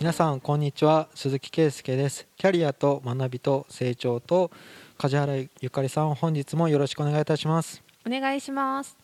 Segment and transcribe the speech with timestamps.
[0.00, 1.08] 皆さんこんにちは。
[1.14, 2.26] 鈴木圭介です。
[2.36, 4.50] キャリアと学びと成長と
[4.98, 7.82] 梶原ゆかりさん本日もよろしくお願いいたします。
[8.06, 8.96] お願いします。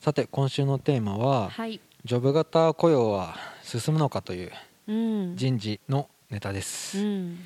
[0.00, 1.80] さて今週のテーマははい。
[2.04, 4.52] ジョブ型雇用は進むのかという
[4.88, 5.36] うん。
[5.36, 7.38] 人事のネタです、うん。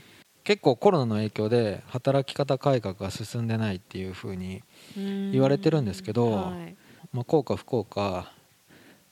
[0.43, 4.63] 結構コロナの影響で働き方改革が進んでないっていう風に、
[4.96, 5.32] うん。
[5.32, 6.77] 言われてるんですけどはい。
[7.13, 8.32] まあ、効か不幸か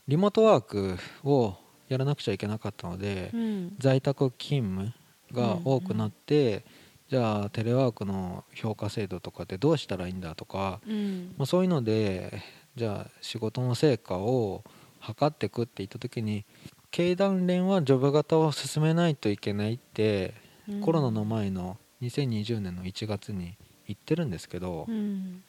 [0.09, 1.55] リモートワークを
[1.91, 3.75] やらなくちゃいけなかったので、うん。
[3.79, 4.95] 在宅勤務
[5.33, 6.65] が多くなって、
[7.09, 11.35] じゃあテレワークの評価制度とかでどうしたらいいんだとか、うん。
[11.37, 12.41] まあ、そういうので
[12.77, 14.63] じゃあ仕事の成果を
[15.01, 16.45] 測っていくって言った時に
[16.93, 20.35] 経団連はジョブ型を進めないといけないって、
[20.83, 25.43] コロナの前の2020年の1月に言ってるんですけど、うん。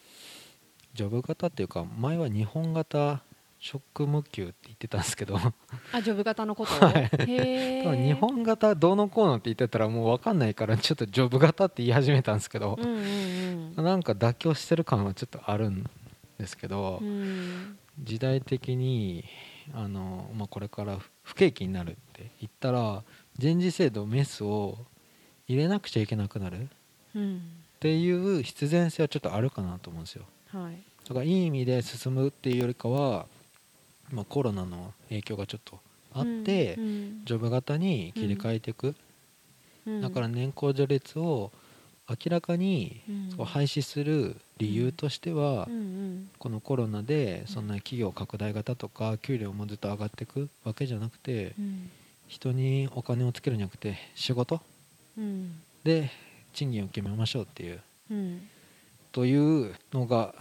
[0.95, 3.21] ジョブ型っていうか前は日本型
[3.63, 5.37] 職務給って言ってたんですけど。
[5.93, 6.73] あジョブ型のこと？
[6.83, 7.09] はい。
[7.27, 12.77] へえ多分日本型どうのこうのって言ってたらもう分かんないからちょっとジョブ型って言い始めたんですけど。
[12.81, 15.87] う、んうんなんか妥協してる感はちょっとあるん
[16.39, 17.07] ですけど、うん。
[17.07, 19.25] うん時代的に
[19.75, 23.03] あの、まあ、これから不景気になるって言ったら
[23.37, 24.77] 人事制度メスを
[25.47, 26.67] 入れなくちゃいけなくなるっ
[27.15, 27.41] うん
[27.79, 30.23] ていう必然性はちょっとあるかなと思うんですよ。
[30.47, 30.81] はい。
[31.07, 33.27] だからいい意味で進むっていうよりかは、
[34.11, 35.79] まあ、コロナの影響がちょっと
[36.13, 38.95] あって、うんジョブ型に切り替えていく、
[39.85, 40.01] うん。
[40.01, 41.51] だから年功序列を
[42.09, 43.01] 明らかに
[43.45, 46.29] 廃止する理由としては、うんうん。
[46.39, 51.89] このコロナでそんな企業拡大型とか給料もずっと上がっていくわけじゃなくてうん。
[52.27, 54.61] 人にお金をつけるんじゃなくて仕事
[55.17, 55.61] うん。
[55.83, 56.11] で
[56.53, 57.81] 賃金を決めましょうっていう。
[58.09, 58.47] うん。
[59.11, 60.33] というのが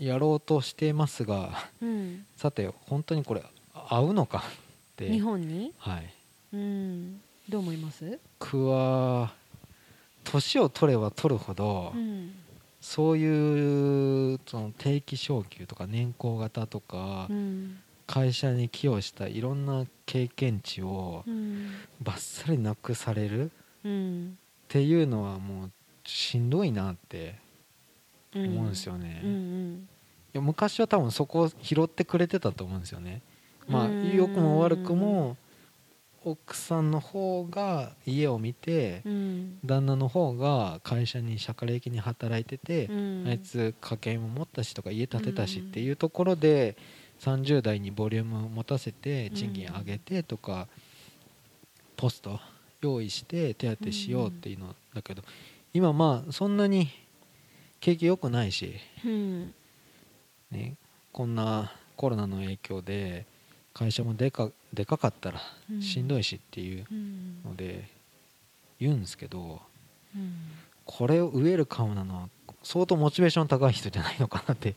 [0.00, 2.24] やろうとしてますがうん。
[2.36, 3.42] さて本当にこれ
[3.74, 4.42] 合うのかっ
[4.96, 5.10] て。
[5.10, 5.72] 日本に？
[5.78, 6.12] はい。
[6.54, 7.20] うん。
[7.48, 8.18] どう思います？
[8.38, 9.32] 僕は
[10.24, 12.32] 年を取れば取るほど、うん。
[12.80, 17.78] そういうその定期昇給とか年功型とか、うん。
[18.06, 21.72] 会社に寄与したいろんな経験値をうん。
[22.02, 23.48] バッサリなくされるっ
[23.84, 24.38] うん。
[24.68, 25.70] ていうのはもう
[26.04, 27.49] しんどいなってうん
[28.34, 29.88] 思うんですよね、いうんうん。
[30.32, 33.22] や昔は多分そこを拾ってくれてたと思うんですよね。
[33.68, 34.16] まあうん。
[34.16, 35.36] 良くも悪くも
[36.24, 39.58] 奥さんの方が家を見てうん。
[39.64, 43.24] 旦那の方が会社に社会的に働いてて、うん。
[43.28, 46.76] あいつ家計も持ったしとか家建てたしっていうところで
[47.20, 50.68] 30代にボリュームを持たせて賃金上げてとか
[51.96, 52.40] ポスト
[52.80, 55.22] 用意して手当てしようっていうのだけど
[55.74, 56.88] 今まあそんなに
[57.80, 58.74] 景気良くないし、
[59.04, 59.54] うん。
[60.50, 60.74] ね、
[61.12, 63.24] こんなコロナの影響で
[63.72, 65.82] 会社もでかでかかったらうん。
[65.82, 67.42] しんどいしっていううん。
[67.44, 67.88] ので
[68.78, 69.60] 言うんですけど
[70.14, 70.34] うん。
[70.84, 72.28] これを植えるかもなのは
[72.62, 74.74] 相当モチベーション高い人じゃないのかなって。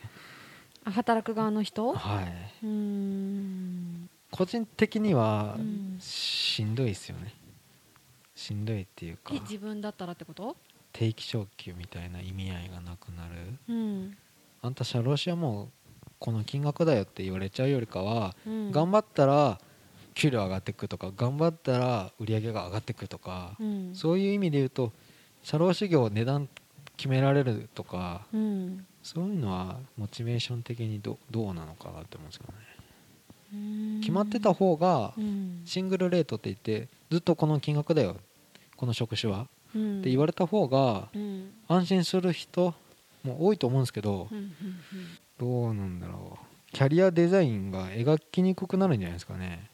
[0.85, 1.93] あ働く側の人？
[1.93, 2.25] はい。
[2.63, 4.09] うーん。
[4.31, 5.97] 個人的にはうん。
[5.99, 7.33] しんどいですよね。
[8.35, 9.33] しんどいっていうか。
[9.35, 10.55] え自分だったらってこと？
[10.93, 13.57] 定期昇給みたいな意味合いがなくなる？
[13.67, 14.17] うん。
[14.61, 15.69] あんた社労士はもう
[16.19, 18.71] この金額だよって言われちゃうよりかは、うん。
[18.71, 19.59] 頑張ったら
[20.13, 23.95] 給料上がっていくとか頑張ったら売り上げが上がっていくとか、うん。
[23.95, 24.93] そういう意味で言うと
[25.41, 26.47] 社労士業値段
[26.95, 28.85] 決められるとかうん。
[29.01, 33.99] そういうのはモチベーション的にどどうなのかなって思うんですけどね。
[33.99, 35.63] 決まってた方がうん。
[35.65, 38.15] シングルレートって言ってずっとこの金額だよ
[38.77, 42.73] この職種は、うんって言われた方がうん安心する人
[43.23, 44.27] も多いと思うんですけど
[45.39, 49.69] どうなんだろうキャリアデザインが描きにくくなるんじゃないですかね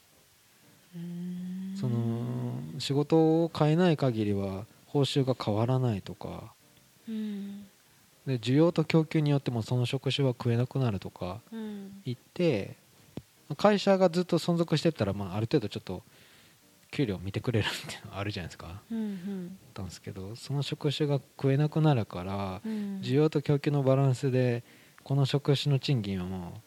[0.95, 1.75] うん。
[1.75, 6.53] その仕事を変えない限りは報酬が変わらないとか
[7.07, 7.65] うん。
[8.27, 12.01] で需要と供給によってもその職種は食えなくなるとかうん。
[12.05, 12.75] 言って
[13.57, 16.03] 会社がずっと存続してったら、まあ、ある程度ちょっと
[16.91, 18.81] 給料見てくれるっていうのはあるじゃないですか。
[18.91, 19.57] うんうん。
[19.73, 22.99] たんですけどその職種が食えなくなるからうん。
[23.01, 24.63] 需要と供給のバランスで
[25.03, 26.61] この職種の賃金はも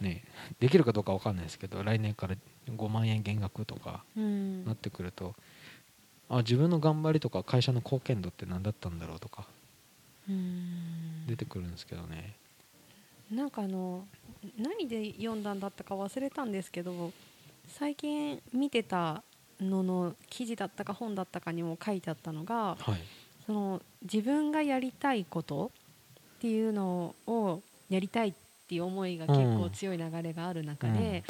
[0.00, 0.22] うね
[0.58, 2.36] できるかどうかわかんないですけど来年から
[2.68, 4.64] 5万円減額とかうん。
[4.64, 5.34] なってくると
[6.28, 9.46] あ自分の頑張りとか会社の貢献度って何だったんだろうとか
[10.28, 11.26] うん。
[11.26, 12.34] 出てくるんですけどね。
[13.30, 14.04] なんかあの
[14.58, 17.12] 何で読んだんだったか忘れたんですけど
[17.78, 19.22] 最近見てた
[19.60, 23.00] のの記事だったか本だったかにも書いてあったのがはい。
[23.46, 25.72] その自分がやりたいこと
[26.36, 28.32] っていうのをやりたいっ
[28.70, 31.24] っていう思いが結構強い流れがある中で、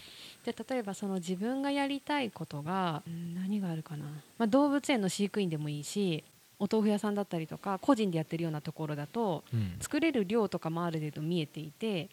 [0.45, 4.05] で例えばその自分がやりたいことが、うん何があるかな、
[4.37, 6.23] まあ、動物園の飼育員でもいいし
[6.59, 9.77] お豆腐屋さんだったりとか個人でやってるようなところだとうん。
[9.81, 12.11] 作れる量とかもある程度見えていて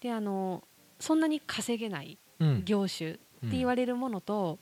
[0.00, 0.64] であの
[0.98, 2.62] そんなに稼げないうん。
[2.64, 4.58] 業種って言われるものと、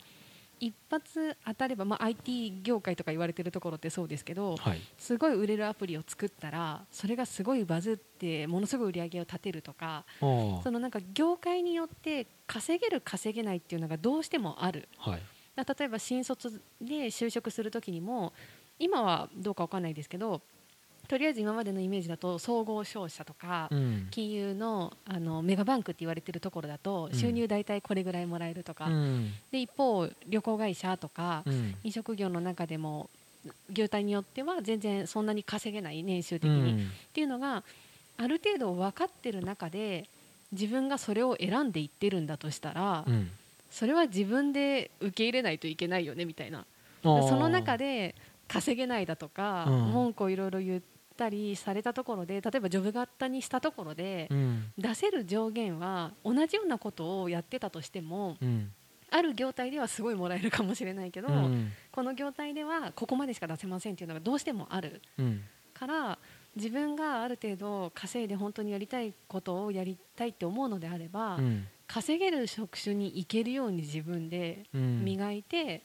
[0.63, 4.81] 一発当たれば、まあ、IT 業界とか言われてるところってそうですけどはい。
[4.97, 14.89] すごい売れるアプリを作ったらそれがすごいバズってものすごい売り上げを立てるとかそのなんか業界によって稼げる稼げないっていうのがどうしてもある。
[14.99, 15.23] はい。
[15.57, 18.33] だ例えば新卒で就職する時にも
[18.79, 20.43] 今はどうかわかんないですけど
[21.13, 24.09] とりあえず今までのイメージだと総合商社とか、うん。
[24.11, 27.19] 金融のあのメガバンクって言われてるところだとうん。
[27.19, 29.31] 収入大体これぐらいもらえるとか、うん。
[29.51, 31.75] で一方旅行会社とか、うん。
[31.85, 33.11] 飲食業の中でも
[33.69, 37.63] 業態によっては全然そんなに稼げない年収的うに、っんていうのが
[38.17, 40.09] ある程度分かってる中で
[40.51, 43.31] 自分がそれを選んでいってるんだとしたら、うん。
[43.71, 46.65] それは自分で受け入れないといけないよねみたいな。
[47.03, 48.15] その中で
[48.49, 49.75] 稼げないだとか、うん。
[49.93, 50.81] 文句をいろいろ言っ
[51.13, 54.73] たりされたところで例えばジョブ型にしたところで、うん。
[54.79, 58.73] 出せる上限は同じようなことをやってたとしてもうん。
[59.11, 61.71] ある業態ではすごいもらえるかもしれないけど、うん。
[61.91, 65.43] この業態ではここまでしか出せませんっていうのがどうしてもあるうん。
[65.75, 66.19] から
[66.57, 71.67] 自分がある程度稼いで本当にやりたいことをやりたいって思うのであれば、うん。
[71.87, 75.05] 稼げる職種に行けるように自分でうん。
[75.05, 75.83] 磨いて、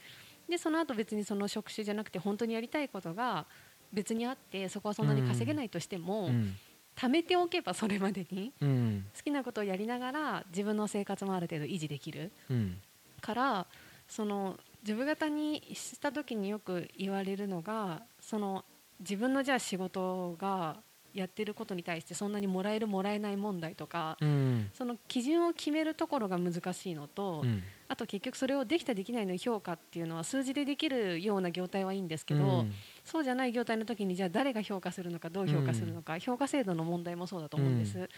[0.47, 3.45] でその後別にその職種じゃなくて本当にやりたいことが
[3.93, 6.55] 別にあってそこはそんなに稼げないとしても、うん。
[6.95, 9.05] 貯めておけばそれまでにうん。
[9.15, 12.81] 好きなことをやりながら自分の生活もある程度維持できるうん。
[13.21, 13.67] から
[14.07, 18.65] その自分型にした時によく言われるのがその
[18.99, 20.77] 自分のじゃあ仕事が
[21.17, 24.69] やってることに対してそんなにもらえるもらえない問題とか、うん。
[24.73, 27.63] その基準を決めるところが難しいのと、うん。
[27.87, 32.73] あと結局それをできたできないの評価っていうのは数字でできるような業態はいいんですけど、うん。
[33.03, 38.09] そうじゃない業態の時にじゃあ誰が評価するのかどう評価するのか、評価制度の問題もそうだと思うんです、うん。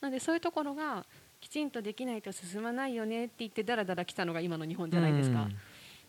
[0.00, 1.04] なのでそういうところが
[1.40, 5.48] きちんとできないと進まないよねって言ってだらだら来たのが今の日本じゃないですか、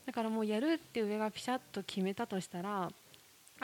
[0.06, 2.92] だからもうやるって上がピシャッと決めたとしたら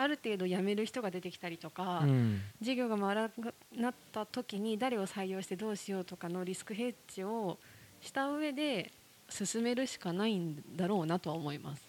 [0.01, 2.42] ある程度辞める人が出てきたりとか、うん。
[2.62, 7.57] 事業が回らなくなった時に誰を採用してどうしようとかのリスクヘッジを
[8.01, 8.92] した上で
[9.30, 11.84] 進めるしかないんだろうなとは思います。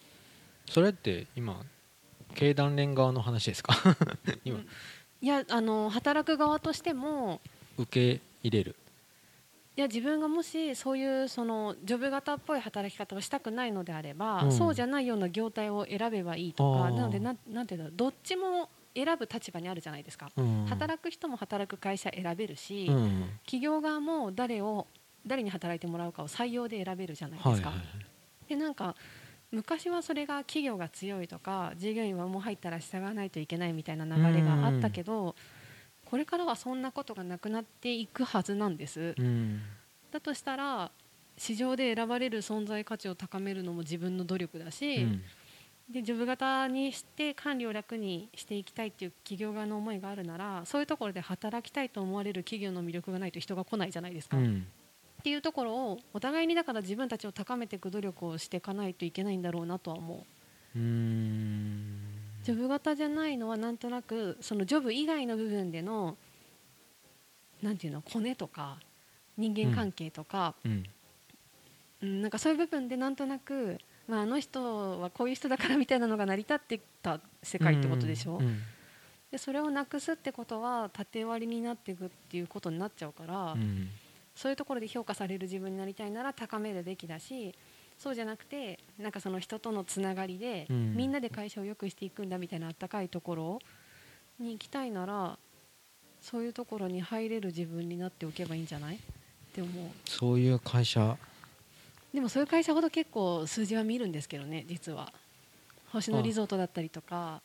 [0.67, 1.63] それって今
[2.35, 3.75] 経団連側の話ですか？
[4.45, 4.67] 今うん。
[5.23, 7.41] いやあの働く側としても
[7.77, 8.75] 受け入れる
[9.81, 14.53] いや自分がもしそういうそのジョブ型っぽい働き方をしたくないのであれば、うん。
[14.53, 20.67] そうじゃないような業態を選べばいいとかなのでなんなんていうんだろうどっちも選ぶ立場にあるじゃないですか、うん。
[20.69, 23.31] 働く人も働く会社選べるし、うん。
[23.47, 24.87] 企業側も誰を
[25.27, 27.71] 誰に働いてもらうかを採用で選べるじゃないですか。
[27.71, 28.01] はいはいは
[28.47, 28.49] い。
[28.51, 28.95] でなんか
[29.51, 35.35] 昔はそれが企業が強いとか従業員はもう入ったら従わないといけないみたいな流れがあったけど、
[36.11, 39.15] これからはそんなことがなくなっていくはずなんです。
[39.17, 39.61] うん
[40.11, 40.91] だとしたら
[41.37, 45.23] 市場で選ばれる存在価値を高めるのも自分の努力だし、うん
[45.89, 54.37] でジョブ型にして管理を楽にしていきたいっていう企業側の思いがあるならそういうところで働きたいと思われる企業の魅力がないと人が来ないじゃないですか。
[54.37, 54.67] うん
[55.21, 60.25] っていうところをお互いにだから自分たちを高めていく努力をしていかないといけないんだろうなとは思
[60.75, 60.79] う。
[60.79, 62.10] うん
[62.51, 66.17] ジョブ型じゃないのはなんとなくそのジョブ以外の部分での
[67.63, 68.79] なんていうのコネとか
[69.37, 70.85] 人間関係とか、うん。
[72.03, 73.79] うん、なんかそういう部分でなんとなく、
[74.09, 78.59] まあ、あの人はこういう人だからみたいなのが成り立ってた世界ってことでしょ、うん。
[79.31, 83.89] でそれをなくすってことは縦割りになっていくっていうことになっちゃうから、うん。
[84.35, 87.55] そういうところで評価される自分になりたいなら高めるべきだし
[88.03, 90.97] そうじゃなくてなんかその人とのつながりで、うん。
[90.97, 93.59] みんなで会社を良くしていくんだみたいなあったかいところ
[94.39, 95.39] に行きたいなら
[96.23, 98.97] そういうところに入れる自分になっておけばいいんじゃない？
[98.97, 98.99] っ
[99.53, 99.85] て思う。
[100.07, 101.17] そういう会社。
[102.15, 105.13] でもそういう会社ほど結構数字は見るんですけどね実は。
[105.93, 107.43] 星野リゾートだったりとか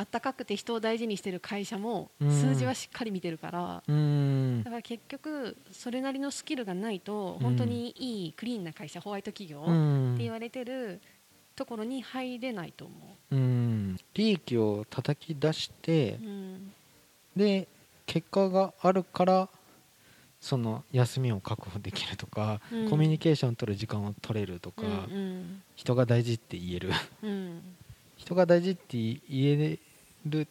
[0.00, 2.30] あったかくて人を大事にしてる会社もうん。
[2.30, 4.62] 数字はしっかり見てるから、うん。
[4.64, 11.02] だから結局それなりのスキルがないとうん本当にいいクリーンな会社、ホワイト企業うっんて言われてる
[11.54, 12.94] ところに入れないと思
[13.30, 13.36] う。
[13.36, 13.98] ん。
[14.14, 16.72] 利益を叩き出してう、うん。
[17.36, 17.68] で
[18.06, 19.48] 結果があるから
[20.40, 22.88] その休みを確保できるとか、うん。
[22.88, 26.90] コミュニケーション取る時間を取れるとか、うん人が大事って言える。
[27.22, 27.62] うんうん。
[28.16, 29.78] 人が大事って言え
[30.26, 30.46] る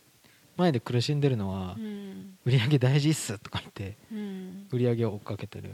[0.57, 2.37] 前で苦しんでるのは、うん。
[2.45, 4.67] 売り上げ大事っすとか言っってうん。
[4.71, 5.71] 売り上げを追っかけてる、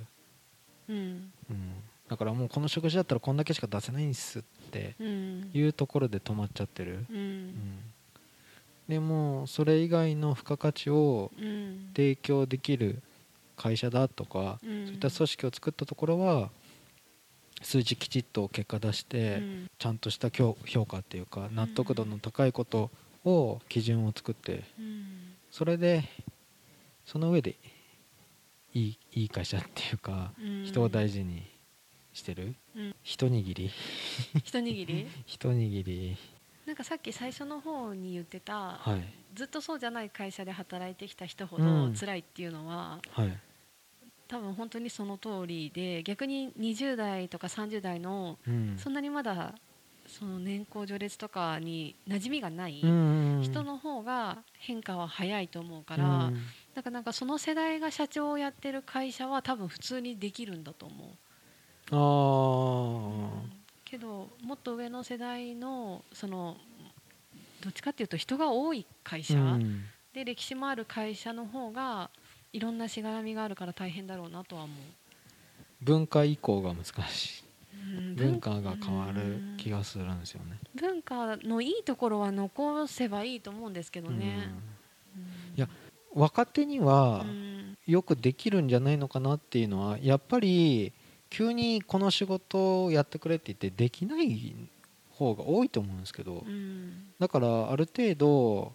[0.87, 1.31] うん。
[1.49, 1.73] うん、
[2.07, 5.49] だからもうこの職種だったらこんだけしか出せないんですってうん。
[5.53, 7.47] いうところで止まっちゃってる、ううん。
[7.49, 7.79] ん
[8.87, 11.89] でもそれ以外の付加価値をうん。
[11.95, 13.01] 提供できる
[13.57, 14.85] 会社だとか、うん。
[14.85, 16.49] そういった組織を作ったところは
[17.61, 19.67] 数字きちっと結果出して、うん。
[19.79, 22.91] ちゃんとした評評価っていうか納得度の高いことを
[23.67, 26.03] 基準を作ってうんそれで
[27.05, 27.55] その上で
[28.73, 30.63] いいいい会社っていうかうん。
[30.65, 31.43] 人を大事に
[32.13, 32.55] してる。
[32.75, 32.95] うん。
[33.03, 33.71] 一握り。
[34.43, 35.07] 一握り？
[35.25, 36.17] 一握り。
[36.65, 39.03] なんかさっき最初の方に言ってた、はい。
[39.33, 41.93] ずっとそうじゃない会社で働いてきた人ほうん。
[41.93, 43.37] ど辛いっていうのは、はい。
[44.27, 48.77] 多分本当にその通りで逆に20代とか30代のうん。
[48.77, 49.55] そんなにまだ
[50.07, 56.37] その年功序列とかに馴染みがないうん人の方が変化は早いと思うから、うん。
[56.73, 61.09] なんかなんかその世代が社長をやってる会社は多分普通にできるんだと思う。
[61.91, 63.43] あ
[63.85, 66.57] けどもっと上の世代のその
[67.61, 69.85] どっちかっていうと人が多い会あ社、うん。
[70.13, 72.09] で歴史もある会社の方が
[72.53, 74.77] いろんなしがらみがあるから大変だろうなとは思う。
[75.81, 77.39] 文化移行が難しい。
[77.39, 77.44] うん
[78.15, 80.57] 文化が変わる気がするんですよね。
[80.75, 84.53] 文化のいいところは残せばいいと思うんですけどね。
[85.55, 85.69] いや
[86.13, 87.77] 若手にはうん。
[87.87, 90.91] よくできるんじゃないのかなっていうのはやっぱり
[91.29, 94.55] 急にこの仕事をやってくれって言ってできない
[95.11, 96.43] 方が多いと思うんですけど。
[96.47, 97.11] うん。
[97.19, 98.73] だからある程度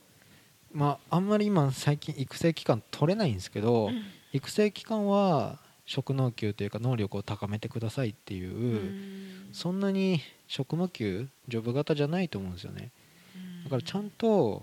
[0.73, 3.91] まああんまり今最近育成期間取れないんですけど
[4.33, 5.59] 育成期間は
[5.91, 9.49] 職能級というか能力を高めてくださいっていう、うん。
[9.53, 12.93] そんなに職務級ジョブ型じゃないと思うんですよね。
[13.35, 13.65] うん。
[13.65, 14.63] だからちゃんと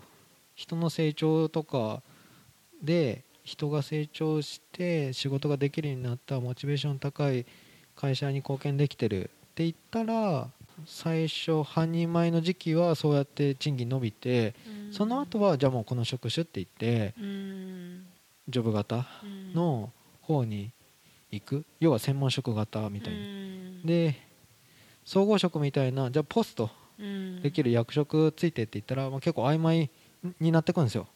[0.56, 2.02] 人の成長とか
[2.82, 7.46] で人が成長して仕事ができるようになったモチベーション高い
[7.98, 10.48] 会社に貢献できてるって言ったら
[10.86, 14.94] 最初半人前の時期はそうやって賃金伸びてうん。
[14.94, 18.06] その後はじゃあもうこの職種って言ってうん。
[18.48, 19.06] ジョブ型
[19.54, 19.92] の
[20.22, 20.72] 方に
[21.32, 21.66] 行く？
[21.80, 23.20] 要は専門職型みたいな。
[23.20, 23.86] うん。
[23.86, 24.16] で
[25.06, 26.70] 総合職みたいなじゃあポスト。
[27.00, 27.42] うん。
[27.42, 29.90] できる役職ついてって言ったら、まあ、結構曖昧
[30.40, 31.08] になってくるんですよ。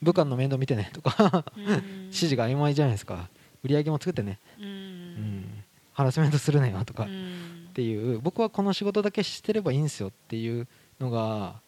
[0.00, 1.64] 部下の面倒見てねとかうん。
[2.04, 3.28] 指示が曖昧じゃないですか。
[3.62, 4.68] 売り上げも作ってね、ううん。
[4.68, 7.68] んハラスメントするなよとか、っうん。
[7.74, 10.66] ていう僕はこの仕事だけしてればいいんですよっていう
[10.98, 11.60] のが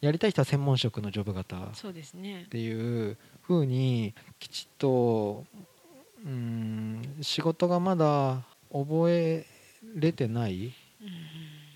[0.00, 1.56] やりたい人は専門職のジョブ型。
[1.56, 2.46] っそうですね。
[2.50, 3.16] ていう
[3.46, 5.44] 風にきちっと
[6.24, 9.46] うん仕事がまだ覚え
[9.96, 10.72] れてないうん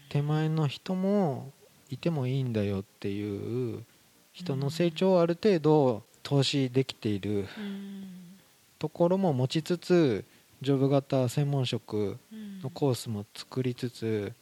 [0.08, 1.52] 手前の人も
[1.90, 3.84] いてもいいんだよっていう
[4.32, 8.08] 人の成長をある程度投資できているうん
[8.78, 10.24] ところも持ちつつ
[10.62, 14.32] ジョブ型専門職うんのコースも作りつつ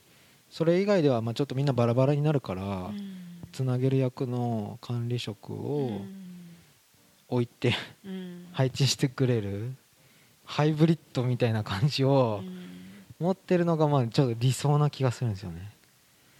[0.50, 6.24] それ以外ではまあちょっとみんなバラバラになるからうんつなげる役の管理職をうん。
[7.28, 8.46] 置いてうん。
[8.52, 9.72] 配置してくれる
[10.44, 12.64] ハイブリッドみたいな感じをうん。
[13.20, 15.70] 持ってるのがまあちょっと理想な気がするんですよね。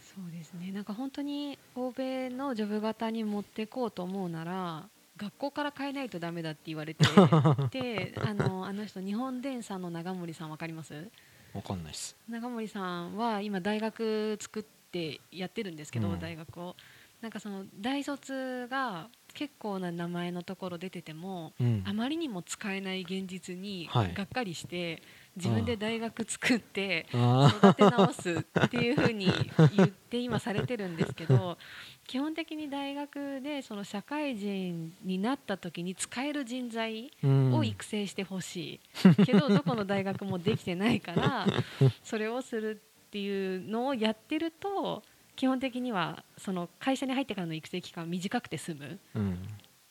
[0.03, 0.71] そうですね。
[0.73, 4.83] なんか本当に欧米のジョブ型に持っていこうと思うなら
[5.17, 7.05] 学校から変えないとダメだって言われて
[7.71, 11.07] であのあの人日本電産の長森さんわかります？
[11.53, 12.15] わかんないです。
[12.29, 16.19] 長森さんは今大学作ってやってるんですけど、うん。
[16.19, 16.75] 大学を。
[17.21, 21.83] なんかその大卒が結構な名前のところ出ててもうん。
[21.85, 24.13] あまりにも使えない現実にはい。
[24.13, 25.01] がっかりして、
[25.35, 31.57] 自分で大学作ってあ育て直すっていう風に言って今されてるんですけど
[32.07, 38.79] 基本的に大学でその社会人になった時に使える人材ーを育成してほし
[39.19, 41.47] い、けどどこの大学もできてないから
[42.03, 45.03] それをするっていうのをやってると
[45.35, 48.99] 基本的にはその会社に入ってからの育成期間短くて済む。
[49.15, 49.37] うん。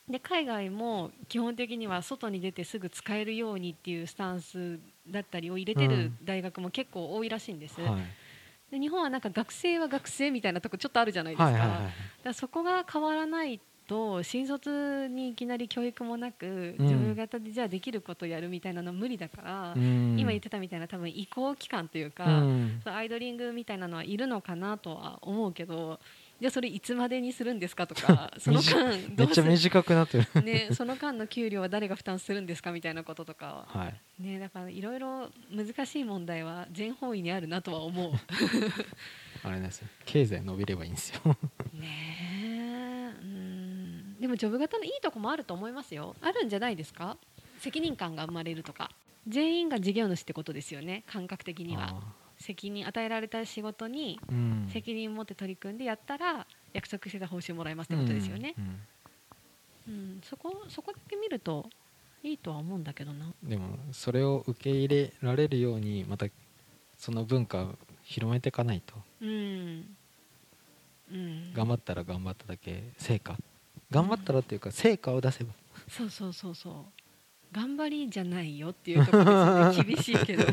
[0.09, 8.71] で海外も基本的には外に出てすぐ使えるようにっていうスタンスだったりを入れてる大学も結構多いらしいんです、はい。
[8.71, 11.79] で日本はなんか学生は学生みたいなとこちょっとあるじゃないですか,、はいはいはい。
[11.79, 11.91] だか
[12.23, 16.85] らそこが変わらないと新卒にいきなり教育もなく、うん。
[16.85, 20.15] 自分型でじゃあできることやるみたいなの無理だから、うん。
[20.19, 22.81] 今言ってたみたいな多分移行期間というか、うん。
[22.85, 25.99] アイドリングみたいなのはいるのかなとは思うけど
[26.39, 30.27] じゃあそれいつまでにするんですかとか その間めっちゃ短くなってる。
[30.43, 34.23] ね、その間の給料は誰が負担するんですかみたいなこととかは、はい。
[34.23, 38.11] ね、だからいろいろ難しい問題は全方位にあるなとは思う。
[39.43, 41.37] あれです経済伸びればいいんですよ。
[41.73, 42.34] ね
[44.19, 46.15] でもジョブ型のいいとこもあると思いますよ。
[46.21, 47.17] あるんじゃないですか？
[47.59, 48.91] 責任感が生まれるとか。
[49.27, 51.03] 全員が事業主ってことですよね。
[51.07, 51.89] 感覚的には。
[51.89, 54.19] あ責任与えられた仕事に
[54.67, 58.63] 責任を持って取り組んでやったら約束してた報酬もらえますってことですよね、うん
[59.87, 59.93] うん。
[59.93, 60.21] うん。
[60.21, 61.69] そこそこだけ見ると
[62.23, 63.31] いいとは思うんだけどな。
[63.41, 66.25] でもそれを受け入れられるようにまた
[66.97, 68.95] その文化を広めていかないと。
[69.21, 69.95] うん。
[71.09, 71.53] うん。
[71.53, 73.37] 頑張ったら頑張っただけ成果
[73.91, 75.53] 頑張ったらっていうか成果を出せば。
[75.89, 76.73] そうそうそうそう。
[77.55, 79.83] 頑張りじゃないよっていうところですよね。
[79.85, 80.43] 厳しいけど。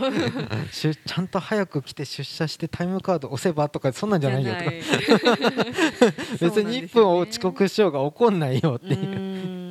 [0.71, 4.71] ちゃんと早く来て出社してタイムカード押せばとかそんなんじゃないよとか。
[4.71, 4.79] じ
[6.47, 8.91] 別に1分を遅刻しようが怒んないよってう。
[8.95, 9.63] いう、ん。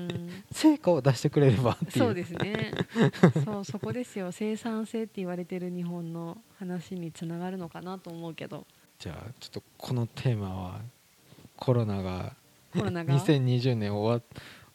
[0.51, 1.91] 成果を出してくれればっていう。
[1.91, 2.73] そうですね。
[3.45, 4.33] そうそこですよ。
[4.33, 8.67] 生産性って言われてる日本の話につながるのかなと思うけど。
[8.99, 10.81] じゃあちょっとこのテーマは
[11.55, 12.35] コロナが
[12.71, 14.23] コロナが？2020年終わっ